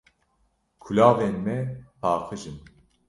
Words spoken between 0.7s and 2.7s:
Kulavên me paqij in.